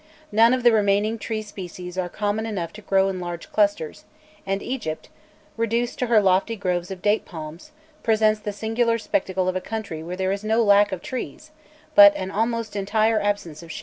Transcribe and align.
None 0.31 0.51
of 0.55 0.63
the 0.63 0.71
remaining 0.71 1.19
tree 1.19 1.43
species 1.43 1.95
are 1.95 2.09
common 2.09 2.47
enough 2.47 2.73
to 2.73 2.81
grow 2.81 3.07
in 3.07 3.19
large 3.19 3.51
clusters; 3.51 4.05
and 4.47 4.63
Egypt, 4.63 5.09
reduced 5.57 5.99
to 5.99 6.07
her 6.07 6.19
lofty 6.19 6.55
groves 6.55 6.89
of 6.89 7.03
date 7.03 7.23
palms, 7.23 7.69
presents 8.01 8.39
the 8.39 8.51
singular 8.51 8.97
spectacle 8.97 9.47
of 9.47 9.55
a 9.55 9.61
country 9.61 10.01
where 10.01 10.17
there 10.17 10.31
is 10.31 10.43
no 10.43 10.63
lack 10.63 10.91
of 10.91 11.03
trees, 11.03 11.51
but 11.93 12.15
an 12.15 12.31
almost 12.31 12.75
entire 12.75 13.21
absence 13.21 13.61
of 13.61 13.71
shade. 13.71 13.79